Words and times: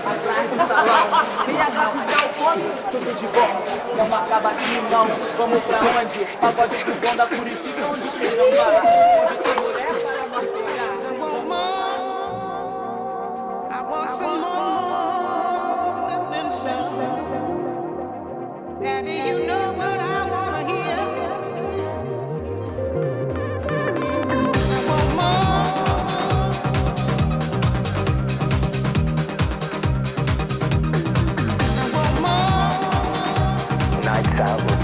atrás 0.00 0.50
do 0.50 0.56
salão. 0.56 1.46
Me 1.46 1.60
agarra 1.60 1.90
o 1.90 2.28
ponto, 2.34 2.90
tudo 2.90 3.10
de 3.18 3.26
bom. 3.28 3.50
Não 3.96 4.06
acaba 4.16 4.48
aqui 4.50 4.82
não, 4.90 5.06
vamos 5.36 5.62
pra 5.64 5.78
onde? 5.78 6.24
Pagode 6.40 6.84
que 6.84 6.90
bonda, 6.92 7.26
purifica 7.26 7.86
onde 7.86 8.08
que 8.08 8.36
não 8.36 8.50
vai. 8.52 8.76
Onde 9.22 9.38
tem 9.38 9.63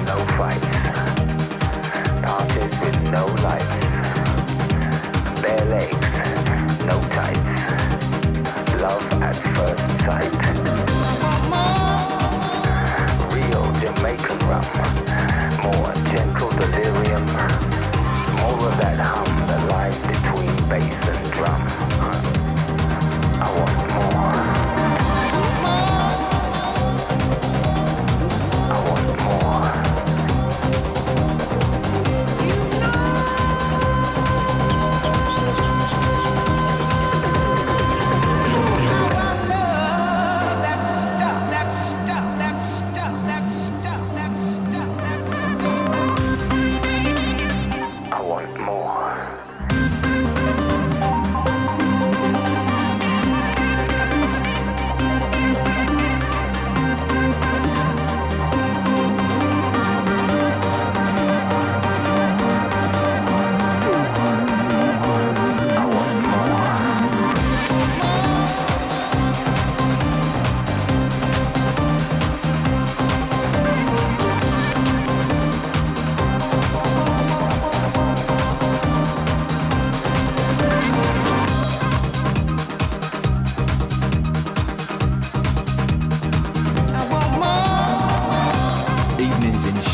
no 0.06 0.18
fights. 0.36 0.66
Parties 2.22 2.80
with 2.80 3.00
no 3.10 3.26
lights. 3.42 3.80
Bare 5.42 5.64
legs, 5.66 6.09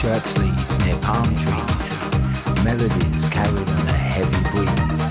shirt 0.07 0.23
sleeves 0.23 0.79
near 0.85 0.97
palm 0.99 1.27
trees. 1.35 1.85
Melodies 2.63 3.29
carried 3.29 3.69
on 3.69 3.89
a 3.89 3.99
heavy 4.15 4.43
breeze. 4.53 5.03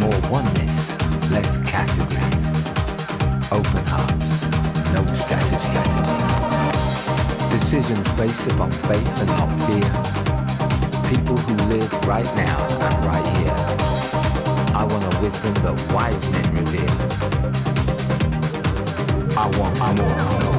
More 0.00 0.18
oneness, 0.32 0.96
less 1.30 1.58
categories. 1.68 2.48
Open 3.52 3.84
hearts, 3.92 4.48
no 4.94 5.04
strategy. 5.14 5.58
strategy. 5.58 6.18
Decisions 7.50 8.08
based 8.16 8.46
upon 8.52 8.72
faith 8.72 9.20
and 9.20 9.28
not 9.36 9.50
fear. 9.66 9.90
People 11.12 11.36
who 11.36 11.54
live 11.74 11.92
right 12.06 12.30
now 12.34 12.58
and 12.86 13.04
right 13.04 13.26
here. 13.36 13.58
I 14.74 14.84
want 14.88 15.04
a 15.04 15.20
wisdom 15.20 15.52
that 15.64 15.76
wise 15.92 16.24
men 16.32 16.48
revere. 16.54 16.96
I 19.36 19.46
want 19.58 19.78
more. 19.98 20.57